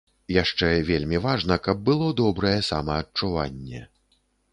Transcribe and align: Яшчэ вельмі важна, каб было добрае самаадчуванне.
Яшчэ 0.35 0.69
вельмі 0.87 1.19
важна, 1.25 1.57
каб 1.67 1.83
было 1.89 2.07
добрае 2.21 2.57
самаадчуванне. 2.71 3.83